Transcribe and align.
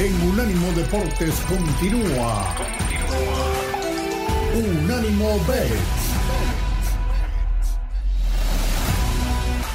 en 0.00 0.28
Unánimo 0.30 0.72
Deportes 0.72 1.38
continúa. 1.46 2.54
Unánimo 4.54 5.38
Bet. 5.46 5.78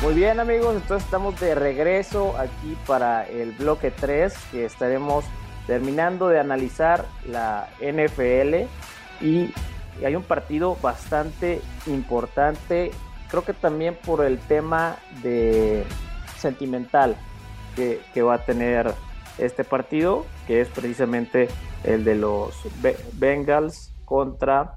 Muy 0.01 0.15
bien 0.15 0.39
amigos, 0.39 0.77
entonces 0.77 1.05
estamos 1.05 1.39
de 1.39 1.53
regreso 1.53 2.35
aquí 2.39 2.75
para 2.87 3.27
el 3.27 3.51
bloque 3.51 3.91
3 3.91 4.33
que 4.51 4.65
estaremos 4.65 5.25
terminando 5.67 6.27
de 6.27 6.39
analizar 6.39 7.05
la 7.27 7.69
NFL 7.79 8.65
y 9.21 9.53
hay 10.03 10.15
un 10.15 10.23
partido 10.23 10.75
bastante 10.81 11.61
importante, 11.85 12.91
creo 13.29 13.45
que 13.45 13.53
también 13.53 13.95
por 14.03 14.25
el 14.25 14.39
tema 14.39 14.97
de 15.21 15.85
sentimental 16.39 17.15
que 17.75 18.21
va 18.23 18.35
a 18.35 18.45
tener 18.45 18.91
este 19.37 19.63
partido, 19.63 20.25
que 20.47 20.61
es 20.61 20.69
precisamente 20.69 21.47
el 21.83 22.03
de 22.03 22.15
los 22.15 22.55
Bengals 23.13 23.93
contra 24.05 24.75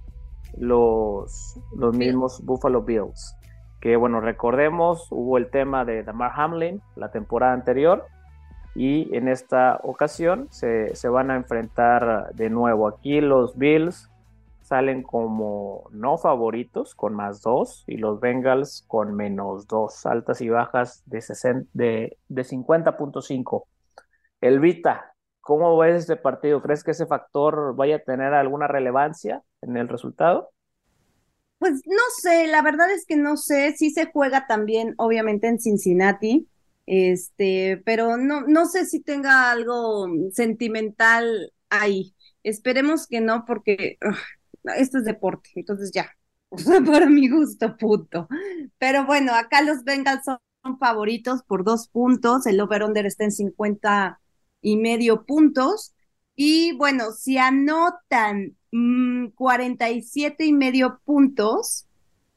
los, 0.56 1.60
los 1.76 1.96
mismos 1.96 2.44
Buffalo 2.44 2.82
Bills 2.82 3.38
que 3.80 3.96
bueno, 3.96 4.20
recordemos, 4.20 5.06
hubo 5.10 5.38
el 5.38 5.50
tema 5.50 5.84
de 5.84 6.02
Damar 6.02 6.32
Hamlin 6.34 6.82
la 6.96 7.10
temporada 7.10 7.52
anterior 7.52 8.06
y 8.74 9.14
en 9.16 9.28
esta 9.28 9.80
ocasión 9.82 10.48
se, 10.50 10.92
van 11.08 11.30
a 11.30 11.36
enfrentar 11.36 12.32
de 12.34 12.50
nuevo. 12.50 12.88
Aquí 12.88 13.20
los 13.20 13.56
Bills 13.56 14.10
salen 14.62 15.02
como 15.02 15.84
no 15.90 16.18
favoritos 16.18 16.94
con 16.94 17.14
más 17.14 17.40
dos 17.40 17.84
y 17.86 17.96
los 17.96 18.20
Bengals 18.20 18.84
con 18.86 19.14
menos 19.14 19.66
dos, 19.66 20.04
altas 20.06 20.40
y 20.40 20.48
bajas 20.48 21.02
de, 21.06 21.24
de, 21.72 22.18
de 22.28 22.42
50.5. 22.42 23.64
Elvita, 24.40 25.14
¿cómo 25.40 25.76
ves 25.78 25.96
este 26.02 26.16
partido? 26.16 26.62
¿Crees 26.62 26.84
que 26.84 26.92
ese 26.92 27.06
factor 27.06 27.74
vaya 27.76 27.96
a 27.96 27.98
tener 28.00 28.34
alguna 28.34 28.68
relevancia 28.68 29.42
en 29.62 29.76
el 29.76 29.88
resultado? 29.88 30.50
Pues 31.58 31.82
no 31.86 32.02
sé, 32.20 32.46
la 32.46 32.62
verdad 32.62 32.90
es 32.92 33.04
que 33.04 33.16
no 33.16 33.36
sé, 33.36 33.74
sí 33.76 33.90
se 33.90 34.06
juega 34.12 34.46
también, 34.46 34.94
obviamente, 34.96 35.48
en 35.48 35.58
Cincinnati, 35.58 36.48
este, 36.86 37.82
pero 37.84 38.16
no, 38.16 38.42
no 38.42 38.66
sé 38.66 38.86
si 38.86 39.00
tenga 39.02 39.50
algo 39.50 40.06
sentimental 40.32 41.52
ahí. 41.68 42.14
Esperemos 42.44 43.08
que 43.08 43.20
no, 43.20 43.44
porque 43.44 43.98
esto 44.76 44.98
es 44.98 45.04
deporte, 45.04 45.50
entonces 45.56 45.90
ya, 45.92 46.10
para 46.86 47.06
mi 47.06 47.28
gusto, 47.28 47.76
punto. 47.76 48.28
Pero 48.78 49.04
bueno, 49.06 49.34
acá 49.34 49.60
los 49.62 49.82
Bengals 49.82 50.24
son 50.24 50.78
favoritos 50.78 51.42
por 51.42 51.64
dos 51.64 51.88
puntos, 51.88 52.46
el 52.46 52.60
over-under 52.60 53.04
está 53.06 53.24
en 53.24 53.32
50 53.32 54.20
y 54.60 54.76
medio 54.76 55.24
puntos. 55.24 55.94
Y 56.36 56.72
bueno, 56.76 57.12
si 57.12 57.38
anotan 57.38 58.56
47 59.34 60.44
mm, 60.44 60.46
y 60.46 60.52
medio 60.52 61.00
puntos, 61.04 61.86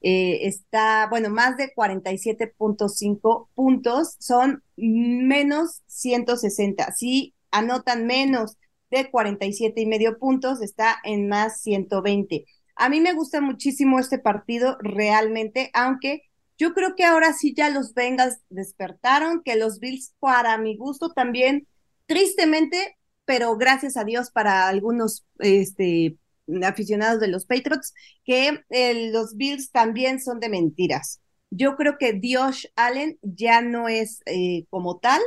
eh, 0.02 0.48
está, 0.48 1.08
bueno, 1.10 1.30
más 1.30 1.58
de 1.58 1.74
47.5 1.74 3.50
puntos, 3.54 4.16
son 4.20 4.64
menos 4.76 5.82
160. 5.88 6.92
Si 6.94 7.36
anotan 7.52 8.08
menos 8.08 8.58
de 8.90 9.10
47 9.12 9.82
y 9.82 9.86
medio 9.86 10.18
puntos, 10.18 10.62
está 10.62 10.98
en 11.04 11.28
más 11.28 11.62
120. 11.62 12.46
A 12.76 12.90
mí 12.90 13.00
me 13.00 13.14
gusta 13.14 13.42
muchísimo 13.42 14.00
este 14.00 14.18
partido 14.18 14.78
realmente, 14.82 15.70
aunque 15.74 16.24
yo 16.58 16.74
creo 16.74 16.96
que 16.96 17.06
ahora 17.06 17.34
sí 17.34 17.54
ya 17.56 17.70
los 17.70 17.94
Bengals 17.94 18.40
despertaron, 18.50 19.42
que 19.44 19.56
los 19.56 19.80
Bills 19.80 20.14
para 20.20 20.58
mi 20.58 20.78
gusto 20.78 21.12
también, 21.12 21.68
tristemente, 22.12 22.98
pero 23.24 23.56
gracias 23.56 23.96
a 23.96 24.04
Dios 24.04 24.32
para 24.32 24.68
algunos 24.68 25.26
este, 25.40 26.18
aficionados 26.62 27.22
de 27.22 27.30
los 27.30 27.46
Patriots, 27.46 27.94
que 28.26 28.66
eh, 28.70 29.12
los 29.14 29.38
Bills 29.38 29.72
también 29.72 30.20
son 30.20 30.42
de 30.42 30.50
mentiras. 30.50 31.22
Yo 31.52 31.78
creo 31.78 31.98
que 31.98 32.20
Josh 32.22 32.66
Allen 32.76 33.18
ya 33.22 33.62
no 33.62 33.88
es 33.88 34.20
eh, 34.26 34.66
como 34.70 35.00
tal, 35.00 35.22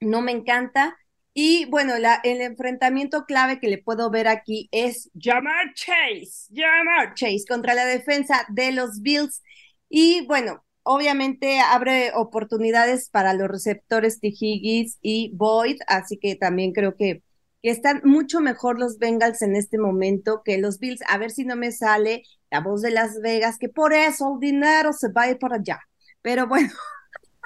no 0.00 0.22
me 0.22 0.32
encanta. 0.32 0.96
Y 1.34 1.66
bueno, 1.66 1.92
el 1.96 2.40
enfrentamiento 2.40 3.26
clave 3.26 3.60
que 3.60 3.68
le 3.68 3.76
puedo 3.76 4.08
ver 4.08 4.26
aquí 4.26 4.70
es 4.72 5.10
Jamar 5.14 5.74
Chase, 5.74 6.48
Jamar 6.54 7.12
Chase 7.12 7.44
contra 7.46 7.74
la 7.74 7.84
defensa 7.84 8.46
de 8.48 8.72
los 8.72 9.02
Bills. 9.02 9.42
Y 9.90 10.26
bueno, 10.26 10.64
obviamente 10.82 11.60
abre 11.60 12.12
oportunidades 12.14 13.10
para 13.10 13.34
los 13.34 13.48
receptores 13.48 14.20
T. 14.20 14.32
Y 14.32 15.32
Boyd, 15.34 15.80
así 15.86 16.18
que 16.18 16.36
también 16.36 16.72
creo 16.72 16.96
que 16.96 17.22
están 17.62 18.00
mucho 18.04 18.40
mejor 18.40 18.78
los 18.78 18.98
Bengals 18.98 19.42
en 19.42 19.56
este 19.56 19.78
momento 19.78 20.42
que 20.44 20.58
los 20.58 20.78
Bills. 20.78 21.02
A 21.08 21.18
ver 21.18 21.30
si 21.30 21.44
no 21.44 21.56
me 21.56 21.72
sale 21.72 22.22
la 22.50 22.60
voz 22.60 22.82
de 22.82 22.90
Las 22.90 23.20
Vegas, 23.20 23.58
que 23.58 23.68
por 23.68 23.92
eso 23.92 24.34
el 24.34 24.40
dinero 24.40 24.92
se 24.92 25.08
va 25.12 25.22
a 25.22 25.30
ir 25.30 25.38
para 25.38 25.56
allá. 25.56 25.80
Pero 26.22 26.46
bueno, 26.46 26.70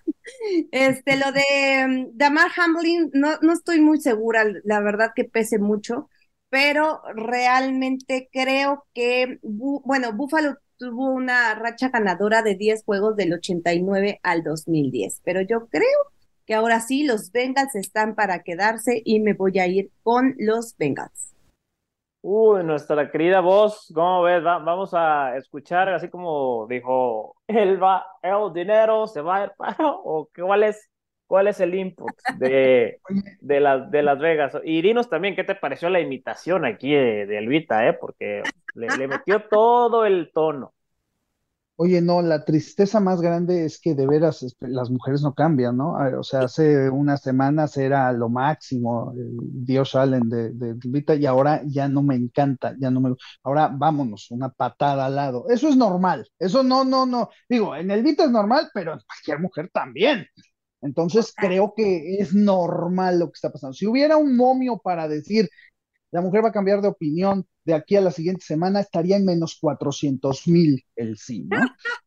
este, 0.72 1.16
lo 1.16 1.32
de 1.32 1.84
um, 1.86 2.10
Damar 2.16 2.50
Hamlin, 2.56 3.10
no, 3.14 3.38
no 3.42 3.52
estoy 3.52 3.80
muy 3.80 4.00
segura, 4.00 4.44
la 4.64 4.80
verdad 4.80 5.12
que 5.14 5.24
pese 5.24 5.58
mucho, 5.58 6.08
pero 6.48 7.02
realmente 7.14 8.28
creo 8.32 8.86
que, 8.94 9.38
bueno, 9.42 10.12
Buffalo 10.12 10.56
tuvo 10.78 11.10
una 11.12 11.54
racha 11.54 11.88
ganadora 11.88 12.42
de 12.42 12.54
10 12.54 12.84
juegos 12.84 13.16
del 13.16 13.32
89 13.34 14.20
al 14.22 14.42
2010, 14.42 15.20
pero 15.24 15.40
yo 15.40 15.66
creo 15.68 16.14
que 16.46 16.54
ahora 16.54 16.80
sí 16.80 17.04
los 17.04 17.32
Bengals 17.32 17.74
están 17.74 18.14
para 18.14 18.42
quedarse 18.42 19.02
y 19.04 19.20
me 19.20 19.32
voy 19.32 19.58
a 19.58 19.66
ir 19.66 19.90
con 20.02 20.34
los 20.38 20.76
Bengals. 20.76 21.34
Uy, 22.26 22.64
nuestra 22.64 23.10
querida 23.10 23.40
voz, 23.40 23.92
¿cómo 23.94 24.22
ves? 24.22 24.42
vamos 24.42 24.94
a 24.94 25.36
escuchar, 25.36 25.90
así 25.90 26.08
como 26.08 26.66
dijo, 26.66 27.36
el, 27.46 27.82
va, 27.82 28.06
el 28.22 28.50
dinero 28.54 29.06
se 29.06 29.20
va 29.20 29.36
a 29.36 29.44
ir 29.44 29.52
para, 29.58 29.76
o 29.80 30.30
cuál 30.34 30.62
es, 30.62 30.90
cuál 31.26 31.48
es 31.48 31.60
el 31.60 31.74
input 31.74 32.12
de, 32.38 33.00
de, 33.40 33.60
las, 33.60 33.90
de 33.90 34.02
Las 34.02 34.18
Vegas. 34.18 34.58
Y 34.64 34.82
dinos 34.82 35.08
también, 35.08 35.36
¿qué 35.36 35.44
te 35.44 35.54
pareció 35.54 35.90
la 35.90 36.00
imitación 36.00 36.64
aquí 36.64 36.92
de, 36.92 37.26
de 37.26 37.38
Elvita, 37.38 37.88
eh? 37.88 37.94
Porque 37.94 38.42
le 38.74 39.08
metió 39.08 39.42
todo 39.48 40.04
el 40.04 40.30
tono. 40.32 40.72
Oye, 41.76 42.00
no, 42.00 42.22
la 42.22 42.44
tristeza 42.44 43.00
más 43.00 43.20
grande 43.20 43.64
es 43.64 43.80
que 43.80 43.96
de 43.96 44.06
veras 44.06 44.44
este, 44.44 44.68
las 44.68 44.90
mujeres 44.90 45.22
no 45.22 45.34
cambian, 45.34 45.76
¿no? 45.76 45.96
Ah, 45.96 46.12
o 46.16 46.22
sea, 46.22 46.42
hace 46.42 46.88
unas 46.88 47.20
semanas 47.20 47.76
era 47.76 48.12
lo 48.12 48.28
máximo, 48.28 49.12
el 49.16 49.36
Dios 49.64 49.96
Allen 49.96 50.28
de, 50.28 50.50
de 50.52 50.74
Vita, 50.84 51.16
y 51.16 51.26
ahora 51.26 51.62
ya 51.66 51.88
no 51.88 52.00
me 52.04 52.14
encanta, 52.14 52.76
ya 52.78 52.92
no 52.92 53.00
me... 53.00 53.16
Ahora 53.42 53.68
vámonos, 53.72 54.30
una 54.30 54.50
patada 54.50 55.06
al 55.06 55.16
lado. 55.16 55.46
Eso 55.48 55.68
es 55.68 55.76
normal, 55.76 56.28
eso 56.38 56.62
no, 56.62 56.84
no, 56.84 57.06
no. 57.06 57.30
Digo, 57.48 57.74
en 57.74 57.90
el 57.90 58.04
Vita 58.04 58.22
es 58.24 58.30
normal, 58.30 58.70
pero 58.72 58.92
en 58.92 59.00
cualquier 59.00 59.40
mujer 59.40 59.68
también. 59.72 60.26
Entonces 60.84 61.32
creo 61.34 61.72
que 61.74 62.18
es 62.18 62.34
normal 62.34 63.18
lo 63.18 63.26
que 63.26 63.36
está 63.36 63.50
pasando. 63.50 63.72
Si 63.72 63.86
hubiera 63.86 64.16
un 64.18 64.36
momio 64.36 64.78
para 64.82 65.08
decir, 65.08 65.48
la 66.10 66.20
mujer 66.20 66.44
va 66.44 66.50
a 66.50 66.52
cambiar 66.52 66.82
de 66.82 66.88
opinión 66.88 67.46
de 67.64 67.74
aquí 67.74 67.96
a 67.96 68.02
la 68.02 68.10
siguiente 68.10 68.44
semana, 68.44 68.80
estaría 68.80 69.16
en 69.16 69.24
menos 69.24 69.56
400 69.58 70.46
mil 70.48 70.84
el 70.94 71.16
sí, 71.16 71.48
¿no? 71.50 71.58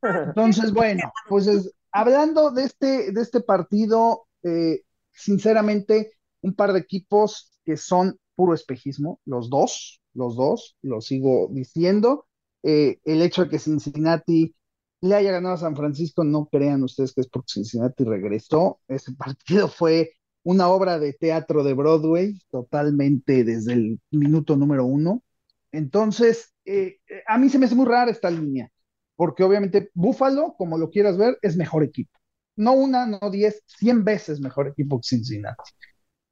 Entonces, 0.28 0.72
bueno, 0.72 1.12
pues 1.28 1.50
hablando 1.92 2.52
de 2.52 2.66
este, 2.66 3.12
de 3.12 3.22
este 3.22 3.42
partido, 3.42 4.28
eh, 4.44 4.84
sinceramente, 5.12 6.12
un 6.42 6.54
par 6.54 6.74
de 6.74 6.80
equipos 6.80 7.52
que 7.66 7.78
son 7.78 8.20
puro 8.36 8.54
espejismo, 8.54 9.20
los 9.26 9.50
dos, 9.50 10.02
los 10.14 10.36
dos, 10.36 10.78
lo 10.84 11.02
sigo 11.02 11.50
diciendo. 11.52 12.28
Eh, 12.62 13.00
el 13.06 13.22
hecho 13.24 13.44
de 13.44 13.50
que 13.50 13.60
Cincinnati 13.60 14.54
le 15.02 15.16
haya 15.16 15.32
ganado 15.32 15.56
a 15.56 15.60
San 15.60 15.76
Francisco, 15.76 16.24
no 16.24 16.48
crean 16.48 16.84
ustedes 16.84 17.14
que 17.14 17.22
es 17.22 17.28
porque 17.28 17.54
Cincinnati 17.54 18.04
regresó. 18.04 18.80
Ese 18.88 19.14
partido 19.14 19.68
fue 19.68 20.12
una 20.44 20.70
obra 20.70 21.00
de 21.00 21.14
teatro 21.14 21.64
de 21.64 21.74
Broadway, 21.74 22.40
totalmente 22.50 23.44
desde 23.44 23.74
el 23.74 24.00
minuto 24.12 24.56
número 24.56 24.86
uno. 24.86 25.24
Entonces, 25.72 26.54
eh, 26.66 27.00
eh, 27.10 27.24
a 27.28 27.38
mí 27.38 27.50
se 27.50 27.60
me 27.60 27.66
hace 27.66 27.76
muy 27.76 27.86
rara 27.86 28.10
esta 28.12 28.30
línea, 28.30 28.72
porque 29.16 29.44
obviamente 29.44 29.92
Buffalo, 29.94 30.56
como 30.58 30.78
lo 30.78 30.90
quieras 30.90 31.18
ver, 31.18 31.38
es 31.42 31.58
mejor 31.58 31.84
equipo. 31.84 32.18
No 32.56 32.74
una, 32.74 33.06
no 33.06 33.30
diez, 33.30 33.62
cien 33.66 34.04
veces 34.04 34.40
mejor 34.40 34.68
equipo 34.68 35.00
que 35.00 35.08
Cincinnati. 35.08 35.72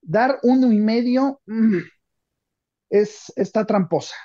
Dar 0.02 0.40
uno 0.44 0.72
y 0.72 0.80
medio 0.80 1.42
mm, 1.46 1.78
es, 2.90 3.32
está 3.36 3.66
tramposa. 3.66 4.16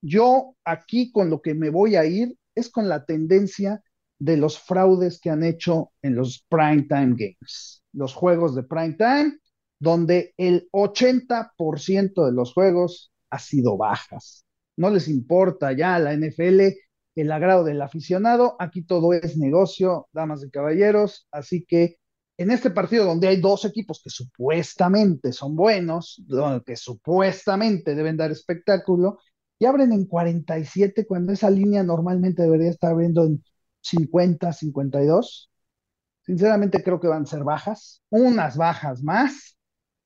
Yo 0.00 0.56
aquí 0.64 1.12
con 1.12 1.28
lo 1.28 1.42
que 1.42 1.54
me 1.54 1.70
voy 1.70 1.96
a 1.96 2.04
ir 2.06 2.36
es 2.54 2.70
con 2.70 2.88
la 2.88 3.04
tendencia 3.04 3.82
de 4.20 4.36
los 4.36 4.58
fraudes 4.60 5.18
que 5.20 5.30
han 5.30 5.42
hecho 5.42 5.92
en 6.02 6.14
los 6.14 6.44
primetime 6.48 7.16
games, 7.16 7.82
los 7.92 8.14
juegos 8.14 8.54
de 8.54 8.62
primetime, 8.62 9.38
donde 9.80 10.34
el 10.36 10.68
80% 10.70 12.26
de 12.26 12.32
los 12.32 12.52
juegos 12.52 13.10
ha 13.30 13.38
sido 13.38 13.76
bajas. 13.76 14.44
No 14.76 14.90
les 14.90 15.08
importa 15.08 15.72
ya 15.72 15.98
la 15.98 16.12
NFL 16.12 16.76
el 17.16 17.32
agrado 17.32 17.64
del 17.64 17.82
aficionado, 17.82 18.56
aquí 18.58 18.82
todo 18.82 19.12
es 19.12 19.36
negocio, 19.36 20.08
damas 20.12 20.44
y 20.44 20.50
caballeros, 20.50 21.26
así 21.30 21.64
que 21.64 21.96
en 22.38 22.50
este 22.50 22.70
partido 22.70 23.04
donde 23.04 23.28
hay 23.28 23.40
dos 23.40 23.64
equipos 23.64 24.00
que 24.02 24.10
supuestamente 24.10 25.32
son 25.32 25.56
buenos, 25.56 26.22
que 26.64 26.76
supuestamente 26.76 27.94
deben 27.94 28.16
dar 28.16 28.30
espectáculo, 28.30 29.18
y 29.58 29.66
abren 29.66 29.92
en 29.92 30.06
47 30.06 31.06
cuando 31.06 31.32
esa 31.32 31.50
línea 31.50 31.82
normalmente 31.82 32.42
debería 32.42 32.70
estar 32.70 32.92
abriendo 32.92 33.26
en 33.26 33.44
50, 33.82 34.52
52. 34.52 35.50
Sinceramente 36.22 36.82
creo 36.82 37.00
que 37.00 37.08
van 37.08 37.22
a 37.22 37.26
ser 37.26 37.44
bajas, 37.44 38.02
unas 38.10 38.56
bajas 38.56 39.02
más, 39.02 39.56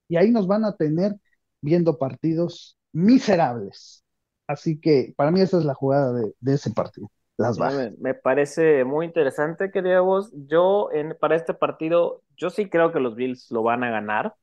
y 0.08 0.16
ahí 0.16 0.30
nos 0.30 0.46
van 0.46 0.64
a 0.64 0.76
tener 0.76 1.14
viendo 1.60 1.98
partidos 1.98 2.78
miserables. 2.92 4.04
Así 4.46 4.80
que 4.80 5.14
para 5.16 5.30
mí 5.30 5.40
esa 5.40 5.58
es 5.58 5.64
la 5.64 5.74
jugada 5.74 6.12
de, 6.12 6.54
ese 6.54 6.70
partido. 6.70 7.10
Las 7.36 7.58
bajas. 7.58 7.92
Me, 7.98 8.14
parece 8.14 8.84
muy 8.84 9.06
interesante, 9.06 9.70
querido 9.70 10.04
vos. 10.04 10.32
Yo 10.46 10.90
en, 10.92 11.16
para 11.18 11.36
este 11.36 11.54
partido, 11.54 12.22
yo 12.36 12.50
sí 12.50 12.68
creo 12.68 12.92
que 12.92 13.00
los 13.00 13.16
Bills 13.16 13.50
lo 13.50 13.62
van 13.62 13.82
a 13.82 13.90
ganar. 13.90 14.34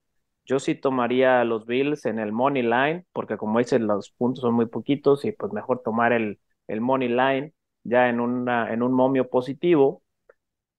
Yo 0.43 0.59
sí 0.59 0.75
tomaría 0.75 1.39
a 1.39 1.45
los 1.45 1.65
Bills 1.65 2.05
en 2.05 2.19
el 2.19 2.31
money 2.31 2.63
line, 2.63 3.05
porque 3.13 3.37
como 3.37 3.59
dicen, 3.59 3.87
los 3.87 4.11
puntos 4.11 4.41
son 4.41 4.55
muy 4.55 4.65
poquitos 4.65 5.23
y 5.23 5.31
pues 5.31 5.53
mejor 5.53 5.81
tomar 5.83 6.11
el, 6.13 6.39
el 6.67 6.81
money 6.81 7.09
line 7.09 7.53
ya 7.83 8.09
en, 8.09 8.19
una, 8.19 8.73
en 8.73 8.83
un 8.83 8.93
momio 8.93 9.29
positivo. 9.29 10.03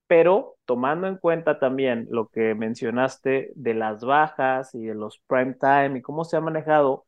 Pero 0.06 0.56
tomando 0.66 1.06
en 1.06 1.16
cuenta 1.16 1.58
también 1.58 2.06
lo 2.10 2.28
que 2.28 2.54
mencionaste 2.54 3.52
de 3.56 3.75
las 3.75 4.04
bajas 4.04 4.75
y 4.75 4.84
de 4.87 4.94
los 4.94 5.19
prime 5.26 5.54
time 5.54 5.99
y 5.99 6.02
cómo 6.02 6.25
se 6.25 6.37
ha 6.37 6.40
manejado, 6.40 7.06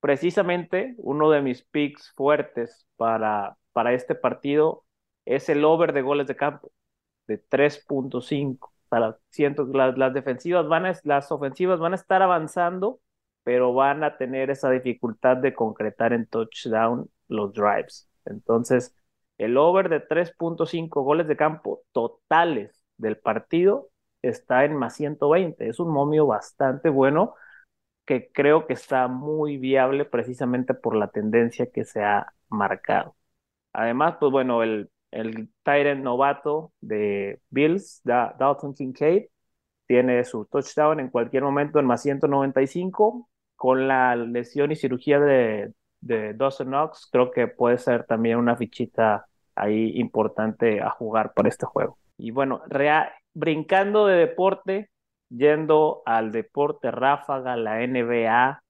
precisamente 0.00 0.94
uno 0.98 1.30
de 1.30 1.42
mis 1.42 1.62
picks 1.64 2.12
fuertes 2.14 2.86
para, 2.96 3.56
para 3.72 3.94
este 3.94 4.14
partido 4.14 4.84
es 5.24 5.48
el 5.48 5.64
over 5.64 5.92
de 5.92 6.02
goles 6.02 6.26
de 6.26 6.36
campo 6.36 6.72
de 7.26 7.38
3.5. 7.38 8.72
Para, 8.88 9.18
siento 9.30 9.66
las, 9.66 9.98
las 9.98 10.14
defensivas 10.14 10.68
van 10.68 10.86
a, 10.86 10.94
las 11.04 11.32
ofensivas 11.32 11.80
van 11.80 11.92
a 11.92 11.96
estar 11.96 12.22
avanzando, 12.22 13.00
pero 13.42 13.74
van 13.74 14.04
a 14.04 14.16
tener 14.16 14.50
esa 14.50 14.70
dificultad 14.70 15.36
de 15.38 15.54
concretar 15.54 16.12
en 16.12 16.26
touchdown 16.26 17.10
los 17.28 17.52
drives. 17.52 18.08
Entonces, 18.24 18.94
el 19.38 19.56
over 19.56 19.88
de 19.88 20.00
3.5 20.00 21.02
goles 21.02 21.28
de 21.28 21.36
campo 21.36 21.82
totales 21.92 22.84
del 22.96 23.18
partido 23.18 23.90
está 24.22 24.64
en 24.64 24.74
más 24.76 24.94
120. 24.96 25.68
Es 25.68 25.80
un 25.80 25.90
momio 25.92 26.26
bastante 26.26 26.88
bueno 26.90 27.34
que 28.06 28.30
creo 28.32 28.66
que 28.66 28.74
está 28.74 29.08
muy 29.08 29.58
viable 29.58 30.04
precisamente 30.04 30.74
por 30.74 30.96
la 30.96 31.08
tendencia 31.08 31.70
que 31.70 31.84
se 31.84 32.04
ha 32.04 32.32
marcado. 32.48 33.16
Además, 33.72 34.16
pues 34.20 34.32
bueno, 34.32 34.62
el, 34.62 34.90
el 35.10 35.50
Tyrant 35.64 36.02
novato 36.04 36.72
de 36.80 37.40
Bills, 37.50 38.00
Dalton 38.04 38.74
Kincaid, 38.74 39.26
tiene 39.86 40.24
su 40.24 40.46
touchdown 40.46 41.00
en 41.00 41.10
cualquier 41.10 41.42
momento 41.44 41.78
en 41.78 41.86
más 41.86 42.02
195. 42.02 43.28
Con 43.56 43.88
la 43.88 44.16
lesión 44.16 44.72
y 44.72 44.76
cirugía 44.76 45.18
de, 45.20 45.72
de 46.06 46.34
Dawson 46.34 46.68
Knox, 46.68 47.08
creo 47.10 47.30
que 47.30 47.48
puede 47.48 47.78
ser 47.78 48.04
también 48.04 48.38
una 48.38 48.56
fichita 48.56 49.26
ahí 49.54 49.98
importante 49.98 50.80
a 50.80 50.90
jugar 50.90 51.32
para 51.34 51.48
este 51.48 51.66
juego. 51.66 51.98
Y 52.18 52.30
bueno, 52.30 52.62
brincando 53.34 54.06
de 54.06 54.16
deporte, 54.16 54.90
yendo 55.28 56.02
al 56.06 56.32
deporte 56.32 56.90
ráfaga, 56.90 57.56
la 57.56 57.80
NBA, 57.86 58.62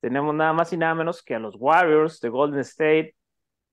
tenemos 0.00 0.34
nada 0.34 0.52
más 0.52 0.72
y 0.72 0.76
nada 0.76 0.94
menos 0.94 1.22
que 1.22 1.34
a 1.34 1.38
los 1.38 1.54
Warriors 1.58 2.20
de 2.20 2.28
Golden 2.28 2.60
State 2.60 3.14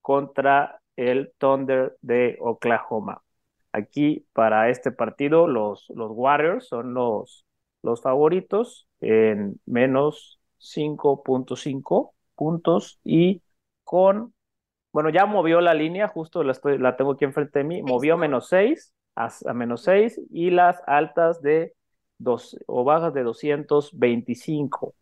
contra 0.01 0.79
el 0.95 1.33
Thunder 1.37 1.97
de 2.01 2.37
Oklahoma. 2.39 3.23
Aquí 3.71 4.25
para 4.33 4.69
este 4.69 4.91
partido 4.91 5.47
los, 5.47 5.89
los 5.89 6.11
Warriors 6.13 6.67
son 6.67 6.93
los, 6.93 7.45
los 7.81 8.01
favoritos 8.01 8.87
en 8.99 9.59
menos 9.65 10.39
5.5 10.59 12.11
puntos 12.39 13.01
y 13.05 13.43
con, 13.85 14.33
bueno, 14.93 15.09
ya 15.09 15.25
movió 15.27 15.61
la 15.61 15.73
línea, 15.73 16.07
justo 16.07 16.43
la, 16.43 16.53
estoy, 16.53 16.77
la 16.79 16.97
tengo 16.97 17.13
aquí 17.13 17.25
enfrente 17.25 17.59
de 17.59 17.65
mí, 17.65 17.83
movió 17.83 18.17
menos 18.17 18.49
6 18.49 18.93
a, 19.15 19.29
a 19.47 19.53
menos 19.53 19.83
6 19.83 20.19
y 20.31 20.51
las 20.51 20.81
altas 20.87 21.41
de 21.41 21.75
dos, 22.19 22.57
o 22.67 22.83
bajas 22.83 23.13
de 23.13 23.23
225. 23.23 24.95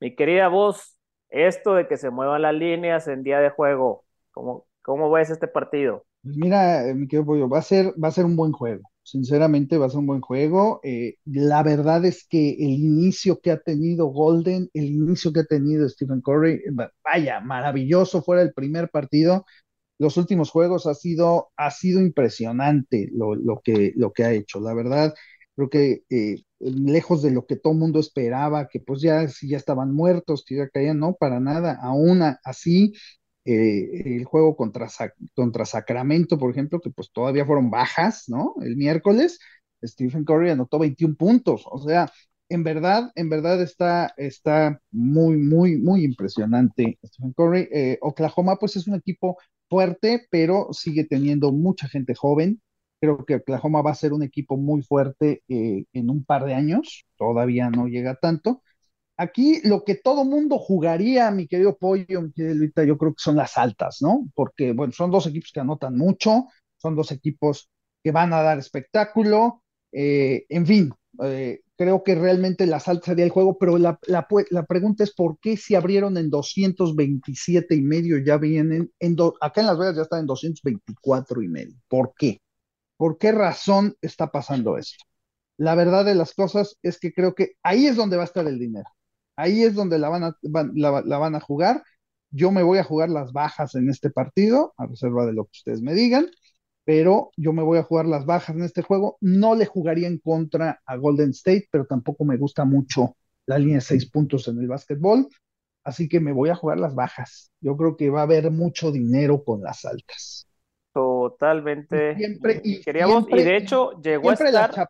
Mi 0.00 0.14
querida 0.16 0.48
voz, 0.48 0.98
esto 1.30 1.74
de 1.74 1.88
que 1.88 1.96
se 1.98 2.10
muevan 2.10 2.42
las 2.42 2.54
líneas 2.54 3.08
en 3.08 3.22
día 3.24 3.40
de 3.40 3.50
juego, 3.50 4.04
¿cómo, 4.32 4.66
cómo 4.82 5.10
ves 5.10 5.30
este 5.30 5.48
partido? 5.48 6.06
Pues 6.22 6.36
mira, 6.36 6.88
eh, 6.88 6.94
mi 6.94 7.06
querido 7.06 7.24
Pollo, 7.26 7.48
va 7.48 7.58
a 7.58 7.62
ser, 7.62 7.94
va 8.02 8.08
a 8.08 8.10
ser 8.10 8.24
un 8.24 8.36
buen 8.36 8.52
juego. 8.52 8.90
Sinceramente, 9.04 9.76
va 9.76 9.86
a 9.86 9.90
ser 9.90 9.98
un 9.98 10.06
buen 10.06 10.22
juego. 10.22 10.80
Eh, 10.82 11.16
la 11.26 11.62
verdad 11.62 12.04
es 12.06 12.26
que 12.26 12.52
el 12.52 12.70
inicio 12.70 13.38
que 13.40 13.50
ha 13.50 13.60
tenido 13.60 14.06
Golden, 14.06 14.70
el 14.72 14.84
inicio 14.86 15.30
que 15.32 15.40
ha 15.40 15.44
tenido 15.44 15.86
Stephen 15.88 16.22
Curry, 16.22 16.62
vaya, 17.04 17.40
maravilloso 17.40 18.22
fuera 18.22 18.40
el 18.42 18.54
primer 18.54 18.88
partido. 18.90 19.44
Los 19.98 20.16
últimos 20.16 20.50
juegos 20.50 20.86
ha 20.86 20.94
sido, 20.94 21.50
ha 21.56 21.70
sido 21.70 22.00
impresionante 22.00 23.10
lo, 23.12 23.34
lo, 23.34 23.60
que, 23.62 23.92
lo 23.96 24.12
que 24.12 24.24
ha 24.24 24.32
hecho. 24.32 24.60
La 24.60 24.74
verdad, 24.74 25.14
creo 25.54 25.68
que 25.70 26.04
eh, 26.10 26.42
lejos 26.60 27.22
de 27.22 27.30
lo 27.30 27.46
que 27.46 27.56
todo 27.56 27.74
mundo 27.74 28.00
esperaba, 28.00 28.68
que 28.68 28.80
pues 28.80 29.02
ya, 29.02 29.26
ya 29.42 29.56
estaban 29.56 29.92
muertos, 29.94 30.44
que 30.46 30.56
ya 30.56 30.68
caían, 30.68 30.98
no, 30.98 31.14
para 31.14 31.40
nada, 31.40 31.78
aún 31.82 32.22
así, 32.44 32.94
eh, 33.44 34.02
el 34.18 34.24
juego 34.24 34.56
contra, 34.56 34.88
contra 35.34 35.64
Sacramento, 35.66 36.38
por 36.38 36.50
ejemplo, 36.50 36.80
que 36.80 36.90
pues 36.90 37.10
todavía 37.12 37.44
fueron 37.46 37.70
bajas, 37.70 38.24
¿no? 38.28 38.54
El 38.62 38.76
miércoles, 38.76 39.38
Stephen 39.84 40.24
Curry 40.24 40.50
anotó 40.50 40.78
21 40.78 41.14
puntos, 41.16 41.64
o 41.70 41.78
sea, 41.78 42.10
en 42.48 42.62
verdad, 42.62 43.10
en 43.14 43.28
verdad 43.30 43.60
está, 43.62 44.12
está 44.16 44.80
muy, 44.90 45.36
muy, 45.38 45.76
muy 45.78 46.04
impresionante 46.04 46.98
Stephen 47.04 47.32
Curry. 47.32 47.68
Eh, 47.72 47.98
Oklahoma, 48.02 48.56
pues 48.56 48.76
es 48.76 48.86
un 48.86 48.94
equipo 48.94 49.38
fuerte, 49.68 50.26
pero 50.30 50.68
sigue 50.72 51.04
teniendo 51.04 51.52
mucha 51.52 51.88
gente 51.88 52.14
joven, 52.14 52.60
Creo 53.00 53.24
que 53.26 53.34
Oklahoma 53.36 53.82
va 53.82 53.90
a 53.90 53.94
ser 53.94 54.12
un 54.14 54.22
equipo 54.22 54.56
muy 54.56 54.82
fuerte 54.82 55.42
eh, 55.48 55.84
en 55.92 56.08
un 56.10 56.24
par 56.24 56.44
de 56.46 56.54
años, 56.54 57.04
todavía 57.16 57.68
no 57.70 57.86
llega 57.86 58.14
tanto. 58.16 58.62
Aquí 59.16 59.60
lo 59.64 59.84
que 59.84 59.94
todo 59.94 60.24
mundo 60.24 60.58
jugaría, 60.58 61.30
mi 61.30 61.46
querido 61.46 61.76
Pollo, 61.76 62.22
mi 62.22 62.32
querido 62.32 62.54
Luita, 62.54 62.84
yo 62.84 62.98
creo 62.98 63.12
que 63.12 63.22
son 63.22 63.36
las 63.36 63.56
altas, 63.56 63.98
¿no? 64.00 64.26
Porque, 64.34 64.72
bueno, 64.72 64.92
son 64.92 65.10
dos 65.10 65.26
equipos 65.26 65.50
que 65.52 65.60
anotan 65.60 65.96
mucho, 65.96 66.46
son 66.78 66.96
dos 66.96 67.12
equipos 67.12 67.70
que 68.02 68.10
van 68.10 68.32
a 68.32 68.42
dar 68.42 68.58
espectáculo, 68.58 69.62
eh, 69.92 70.44
en 70.48 70.66
fin, 70.66 70.92
eh, 71.22 71.60
creo 71.76 72.02
que 72.02 72.16
realmente 72.16 72.66
las 72.66 72.88
altas 72.88 73.06
sería 73.06 73.24
el 73.24 73.30
juego, 73.30 73.56
pero 73.58 73.78
la, 73.78 73.98
la, 74.06 74.26
la, 74.50 74.66
pregunta 74.66 75.04
es 75.04 75.14
por 75.14 75.38
qué 75.38 75.56
si 75.56 75.76
abrieron 75.76 76.16
en 76.18 76.30
227 76.30 77.74
y 77.76 77.80
medio 77.80 78.18
ya 78.18 78.36
vienen, 78.36 78.90
en 78.98 79.16
acá 79.40 79.60
en 79.60 79.66
Las 79.68 79.78
Vegas 79.78 79.96
ya 79.96 80.02
están 80.02 80.20
en 80.20 80.26
224 80.26 81.42
y 81.42 81.48
medio, 81.48 81.76
¿por 81.88 82.12
qué? 82.16 82.40
¿Por 82.96 83.18
qué 83.18 83.32
razón 83.32 83.96
está 84.02 84.30
pasando 84.30 84.76
esto? 84.78 85.04
La 85.56 85.74
verdad 85.76 86.04
de 86.04 86.14
las 86.16 86.34
cosas 86.34 86.76
es 86.82 86.98
que 86.98 87.12
creo 87.12 87.34
que 87.34 87.52
ahí 87.62 87.86
es 87.86 87.96
donde 87.96 88.16
va 88.16 88.22
a 88.22 88.26
estar 88.26 88.46
el 88.46 88.58
dinero. 88.58 88.88
Ahí 89.36 89.62
es 89.62 89.74
donde 89.74 89.98
la 89.98 90.08
van 90.08 90.24
a, 90.24 90.36
la, 90.74 91.18
van 91.18 91.34
a 91.34 91.40
jugar. 91.40 91.82
Yo 92.30 92.50
me 92.50 92.62
voy 92.62 92.78
a 92.78 92.84
jugar 92.84 93.08
las 93.10 93.32
bajas 93.32 93.74
en 93.74 93.88
este 93.88 94.10
partido, 94.10 94.74
a 94.76 94.86
reserva 94.86 95.26
de 95.26 95.32
lo 95.32 95.44
que 95.44 95.52
ustedes 95.52 95.82
me 95.82 95.94
digan, 95.94 96.26
pero 96.84 97.30
yo 97.36 97.52
me 97.52 97.62
voy 97.62 97.78
a 97.78 97.82
jugar 97.82 98.06
las 98.06 98.26
bajas 98.26 98.56
en 98.56 98.62
este 98.62 98.82
juego. 98.82 99.16
No 99.20 99.54
le 99.54 99.66
jugaría 99.66 100.08
en 100.08 100.18
contra 100.18 100.80
a 100.84 100.96
Golden 100.96 101.30
State, 101.30 101.68
pero 101.70 101.86
tampoco 101.86 102.24
me 102.24 102.36
gusta 102.36 102.64
mucho 102.64 103.16
la 103.46 103.58
línea 103.58 103.76
de 103.76 103.80
seis 103.82 104.10
puntos 104.10 104.48
en 104.48 104.58
el 104.58 104.68
básquetbol. 104.68 105.28
Así 105.84 106.08
que 106.08 106.18
me 106.18 106.32
voy 106.32 106.48
a 106.48 106.54
jugar 106.54 106.78
las 106.78 106.94
bajas. 106.94 107.52
Yo 107.60 107.76
creo 107.76 107.96
que 107.96 108.10
va 108.10 108.20
a 108.20 108.24
haber 108.24 108.50
mucho 108.50 108.90
dinero 108.90 109.44
con 109.44 109.62
las 109.62 109.84
altas. 109.84 110.48
Totalmente. 110.92 112.12
Y 112.12 112.16
siempre, 112.16 112.60
y, 112.64 112.80
queríamos, 112.80 113.26
y 113.28 113.42
de 113.42 113.56
hecho 113.56 114.00
llegó 114.00 114.30
a 114.30 114.34
estar. 114.34 114.88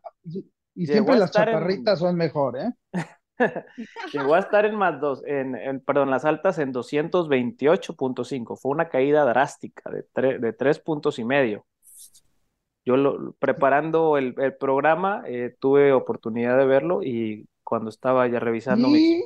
y 0.75 0.87
siempre 0.87 1.17
las 1.17 1.31
chaparritas 1.31 1.99
son 1.99 2.17
mejor, 2.17 2.59
¿eh? 2.59 2.71
llegó 4.13 4.35
a 4.35 4.39
estar 4.39 4.65
en 4.65 4.75
más 4.77 5.01
dos, 5.01 5.23
en, 5.27 5.81
perdón, 5.81 6.11
las 6.11 6.25
altas 6.25 6.59
en 6.59 6.73
228.5. 6.73 8.57
Fue 8.57 8.71
una 8.71 8.89
caída 8.89 9.25
drástica 9.25 9.91
de, 9.91 10.39
de 10.39 10.53
tres 10.53 10.79
puntos 10.79 11.19
y 11.19 11.25
medio. 11.25 11.65
Yo 12.85 12.97
lo, 12.97 13.33
preparando 13.39 14.19
el, 14.19 14.35
el 14.39 14.55
programa 14.57 15.23
eh, 15.27 15.57
tuve 15.59 15.93
oportunidad 15.93 16.59
de 16.59 16.67
verlo 16.67 17.03
y 17.03 17.49
cuando 17.65 17.89
estaba 17.89 18.29
ya 18.29 18.39
revisando 18.39 18.89
mis 18.89 19.25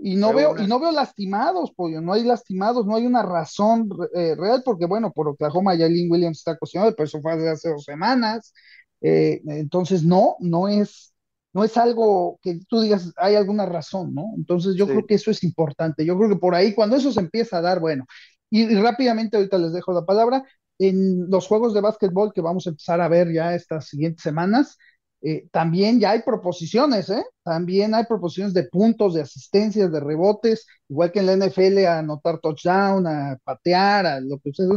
y 0.00 0.16
no 0.16 0.34
veo 0.34 0.60
y 0.60 0.66
no 0.66 0.80
veo 0.80 0.90
lastimados 0.90 1.70
pollo 1.70 2.00
no 2.00 2.14
hay 2.14 2.24
lastimados 2.24 2.84
no 2.84 2.96
hay 2.96 3.06
una 3.06 3.22
razón 3.22 3.88
eh, 4.12 4.34
real 4.36 4.62
porque 4.64 4.86
bueno 4.86 5.12
por 5.12 5.28
Oklahoma 5.28 5.76
ya 5.76 5.86
Lynn 5.86 6.10
Williams 6.10 6.38
está 6.38 6.58
cocinado 6.58 6.92
pero 6.96 7.04
eso 7.04 7.20
fue 7.22 7.48
hace 7.48 7.70
dos 7.70 7.84
semanas 7.84 8.52
eh, 9.00 9.40
entonces 9.46 10.02
no 10.02 10.34
no 10.40 10.66
es 10.66 11.14
no 11.56 11.64
es 11.64 11.76
algo 11.78 12.38
que 12.42 12.60
tú 12.68 12.82
digas 12.82 13.12
hay 13.16 13.34
alguna 13.34 13.64
razón 13.64 14.14
no 14.14 14.34
entonces 14.36 14.74
yo 14.76 14.86
creo 14.86 15.06
que 15.06 15.14
eso 15.14 15.30
es 15.30 15.42
importante 15.42 16.04
yo 16.04 16.18
creo 16.18 16.28
que 16.28 16.36
por 16.36 16.54
ahí 16.54 16.74
cuando 16.74 16.96
eso 16.96 17.10
se 17.10 17.20
empieza 17.20 17.58
a 17.58 17.62
dar 17.62 17.80
bueno 17.80 18.04
y, 18.50 18.74
rápidamente 18.76 19.38
ahorita 19.38 19.56
les 19.58 19.72
dejo 19.72 19.92
la 19.92 20.04
palabra 20.04 20.44
en 20.78 21.30
los 21.30 21.46
juegos 21.46 21.72
de 21.72 21.80
básquetbol 21.80 22.32
que 22.34 22.42
vamos 22.42 22.66
a 22.66 22.70
empezar 22.70 23.00
a 23.00 23.08
ver 23.08 23.32
ya 23.32 23.54
estas 23.54 23.88
siguientes 23.88 24.22
semanas 24.22 24.76
eh, 25.22 25.48
también 25.50 25.98
ya 25.98 26.10
hay 26.12 26.22
proposiciones, 26.22 27.08
¿eh? 27.10 27.24
También 27.42 27.94
hay 27.94 28.04
proposiciones 28.04 28.54
de 28.54 28.64
puntos, 28.64 29.14
de 29.14 29.22
asistencias, 29.22 29.90
de 29.90 29.98
rebotes, 30.00 30.66
igual 30.88 31.10
que 31.10 31.20
en 31.20 31.26
la 31.26 31.32
NFL, 31.32 31.86
a 31.86 31.98
anotar 32.00 32.38
touchdown, 32.38 33.06
a 33.06 33.38
patear, 33.42 34.06
a 34.06 34.20
lo 34.20 34.38
que 34.38 34.50
ustedes. 34.50 34.70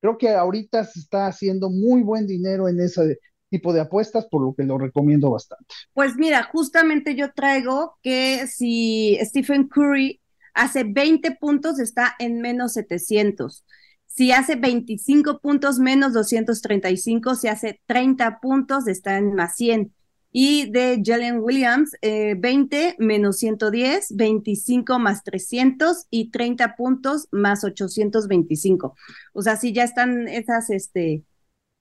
Creo 0.00 0.18
que 0.18 0.30
ahorita 0.30 0.84
se 0.84 1.00
está 1.00 1.28
haciendo 1.28 1.70
muy 1.70 2.02
buen 2.02 2.26
dinero 2.26 2.68
en 2.68 2.80
ese 2.80 3.18
tipo 3.50 3.72
de 3.72 3.80
apuestas, 3.80 4.26
por 4.26 4.42
lo 4.42 4.54
que 4.54 4.64
lo 4.64 4.78
recomiendo 4.78 5.30
bastante. 5.30 5.66
Pues 5.92 6.16
mira, 6.16 6.42
justamente 6.44 7.14
yo 7.14 7.32
traigo 7.32 7.96
que 8.02 8.46
si 8.46 9.18
Stephen 9.22 9.68
Curry 9.68 10.20
hace 10.54 10.84
20 10.84 11.36
puntos, 11.36 11.78
está 11.78 12.14
en 12.18 12.40
menos 12.40 12.72
700. 12.74 13.64
Si 14.06 14.32
hace 14.32 14.56
25 14.56 15.40
puntos, 15.40 15.78
menos 15.78 16.14
235. 16.14 17.34
Si 17.34 17.48
hace 17.48 17.80
30 17.86 18.40
puntos, 18.40 18.88
está 18.88 19.18
en 19.18 19.34
más 19.34 19.56
100. 19.56 19.92
Y 20.32 20.70
de 20.70 21.02
Jalen 21.04 21.40
Williams, 21.40 21.92
20 22.02 22.88
eh, 22.88 22.96
menos 22.98 23.36
110, 23.38 24.16
25 24.16 24.98
más 24.98 25.22
300 25.22 26.06
y 26.10 26.30
30 26.30 26.76
puntos 26.76 27.28
más 27.30 27.62
825. 27.64 28.94
O 29.34 29.42
sea, 29.42 29.56
si 29.56 29.72
ya 29.72 29.84
están 29.84 30.28
esas, 30.28 30.70
este, 30.70 31.22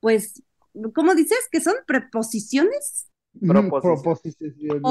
pues, 0.01 0.43
¿cómo 0.93 1.15
dices? 1.15 1.47
¿Que 1.51 1.61
son 1.61 1.75
preposiciones? 1.85 3.07
Proposiciones. 3.39 4.81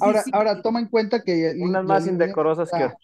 Ahora, 0.00 0.24
ahora 0.32 0.62
toma 0.62 0.80
en 0.80 0.88
cuenta 0.88 1.22
que... 1.22 1.54
Unas 1.60 1.84
más 1.84 2.06
indecorosas 2.06 2.70
que 2.70 2.84
otras. 2.84 2.96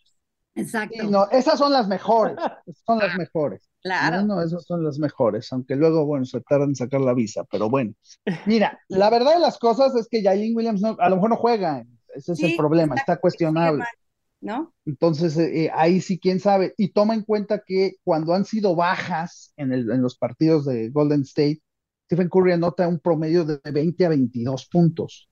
Exacto. 0.57 1.03
no, 1.11 1.29
esas 1.31 1.59
son 1.59 1.73
las 1.73 1.89
mejores, 1.89 2.37
son 2.87 2.99
las 2.99 3.17
mejores. 3.17 3.69
Claro. 3.83 4.23
No, 4.23 4.37
no, 4.37 4.43
esas 4.43 4.65
son 4.65 4.85
las 4.85 4.99
mejores, 4.99 5.53
aunque 5.53 5.77
luego, 5.77 6.07
bueno, 6.07 6.25
se 6.25 6.41
tardan 6.41 6.71
en 6.71 6.77
sacar 6.77 7.01
la 7.01 7.13
visa, 7.13 7.45
pero 7.51 7.69
bueno. 7.69 7.93
Mira, 8.47 8.79
la 8.89 9.11
verdad 9.11 9.35
de 9.35 9.41
las 9.41 9.59
cosas 9.59 9.95
es 9.97 10.09
que 10.09 10.23
Jailin 10.23 10.57
Williams 10.57 10.81
no, 10.81 10.97
a 10.99 11.09
lo 11.09 11.17
mejor 11.17 11.31
no 11.31 11.37
juega, 11.37 11.85
ese 12.15 12.33
es 12.33 12.43
el 12.43 12.57
problema, 12.57 12.95
está, 12.95 13.17
cuestionable. 13.17 13.85
¿No? 14.41 14.75
Entonces, 14.85 15.39
eh, 15.39 15.65
eh, 15.65 15.71
ahí 15.75 16.03
sí, 16.03 16.19
quién 16.19 16.39
sabe. 16.39 16.75
Y 16.77 16.93
toma 16.93 17.15
en 17.15 17.23
cuenta 17.23 17.63
que 17.65 17.95
cuando 18.05 18.35
han 18.35 18.45
sido 18.45 18.77
bajas 18.77 19.55
en, 19.57 19.73
el, 19.73 19.91
en 19.91 20.03
los 20.03 20.19
partidos 20.19 20.67
de 20.67 20.91
Golden 20.91 21.23
State, 21.23 21.63
Stephen 22.07 22.29
Curry 22.29 22.53
anota 22.53 22.89
un 22.89 23.01
promedio 23.01 23.45
de 23.45 23.61
20 23.73 24.05
a 24.07 24.09
22 24.11 24.67
puntos. 24.69 25.29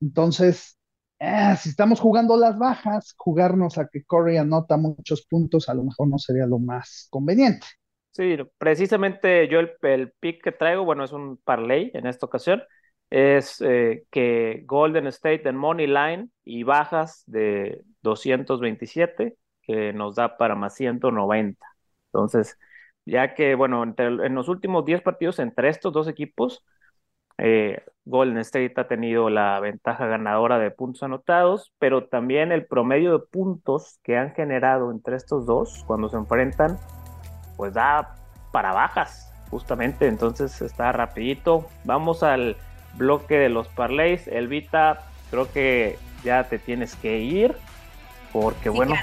Entonces, 0.00 0.78
eh, 1.20 1.56
si 1.60 1.70
estamos 1.70 2.00
jugando 2.00 2.36
las 2.36 2.58
bajas, 2.58 3.14
jugarnos 3.16 3.78
a 3.78 3.88
que 3.88 4.04
Curry 4.04 4.38
anota 4.38 4.76
muchos 4.76 5.26
puntos 5.26 5.68
a 5.68 5.74
lo 5.74 5.84
mejor 5.84 6.08
no 6.08 6.18
sería 6.18 6.46
lo 6.46 6.58
más 6.58 7.08
conveniente. 7.10 7.66
Sí, 8.10 8.36
precisamente 8.58 9.48
yo 9.48 9.60
el, 9.60 9.72
el 9.82 10.12
pick 10.20 10.42
que 10.44 10.52
traigo, 10.52 10.84
bueno, 10.84 11.02
es 11.04 11.12
un 11.12 11.38
parlay 11.38 11.90
en 11.94 12.06
esta 12.06 12.26
ocasión, 12.26 12.62
es 13.08 13.60
eh, 13.62 14.04
que 14.10 14.62
Golden 14.66 15.06
State 15.06 15.48
en 15.48 15.56
Money 15.56 15.86
Line 15.86 16.28
y 16.44 16.62
bajas 16.62 17.22
de 17.26 17.82
227, 18.02 19.36
que 19.62 19.92
nos 19.94 20.16
da 20.16 20.36
para 20.36 20.54
más 20.54 20.74
190. 20.74 21.66
Entonces, 22.06 22.58
ya 23.04 23.34
que, 23.34 23.54
bueno, 23.54 23.82
en 23.84 24.34
los 24.34 24.48
últimos 24.48 24.84
10 24.84 25.02
partidos 25.02 25.38
entre 25.38 25.68
estos 25.68 25.92
dos 25.92 26.08
equipos, 26.08 26.64
eh, 27.38 27.82
Golden 28.04 28.38
State 28.38 28.74
ha 28.76 28.88
tenido 28.88 29.30
la 29.30 29.58
ventaja 29.60 30.06
ganadora 30.06 30.58
de 30.58 30.70
puntos 30.70 31.02
anotados, 31.02 31.72
pero 31.78 32.04
también 32.06 32.52
el 32.52 32.66
promedio 32.66 33.12
de 33.18 33.26
puntos 33.26 33.98
que 34.02 34.16
han 34.16 34.32
generado 34.34 34.90
entre 34.90 35.16
estos 35.16 35.46
dos 35.46 35.84
cuando 35.86 36.08
se 36.08 36.16
enfrentan, 36.16 36.78
pues 37.56 37.74
da 37.74 38.16
para 38.52 38.72
bajas, 38.72 39.32
justamente. 39.50 40.06
Entonces 40.06 40.60
está 40.62 40.92
rapidito. 40.92 41.66
Vamos 41.84 42.22
al 42.22 42.56
bloque 42.94 43.38
de 43.38 43.48
los 43.48 43.68
parlays. 43.68 44.28
Elvita, 44.28 45.00
creo 45.30 45.50
que 45.50 45.98
ya 46.24 46.44
te 46.44 46.58
tienes 46.58 46.94
que 46.96 47.18
ir, 47.18 47.56
porque 48.32 48.68
bueno. 48.68 48.94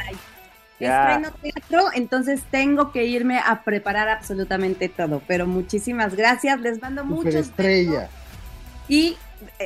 Ya... 0.79 1.21
teatro, 1.41 1.89
entonces 1.93 2.41
tengo 2.49 2.91
que 2.91 3.05
irme 3.05 3.39
a 3.39 3.63
preparar 3.63 4.09
absolutamente 4.09 4.89
todo. 4.89 5.21
Pero 5.27 5.45
muchísimas 5.45 6.15
gracias, 6.15 6.59
les 6.61 6.81
mando 6.81 7.03
muchos 7.03 7.35
estrella. 7.35 8.09
Y, 8.87 9.17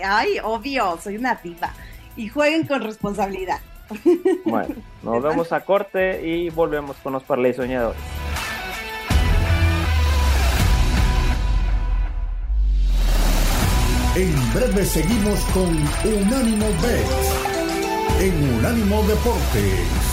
ay, 0.03 0.38
obvio, 0.43 1.00
soy 1.01 1.17
una 1.17 1.36
diva. 1.36 1.74
Y 2.15 2.29
jueguen 2.29 2.67
con 2.67 2.82
responsabilidad. 2.82 3.60
Bueno, 4.46 4.75
nos 5.01 5.24
vemos 5.24 5.51
a 5.51 5.62
corte 5.62 6.25
y 6.25 6.50
volvemos 6.50 6.98
con 6.98 7.13
los 7.13 7.24
Parley 7.24 7.53
Soñadores. 7.53 8.00
En 14.15 14.53
breve 14.53 14.86
seguimos 14.86 15.39
con 15.53 15.70
Unánimo 16.05 16.67
Bet 16.82 17.53
en 18.20 18.58
Unánimo 18.60 19.01
Deportes. 19.03 20.12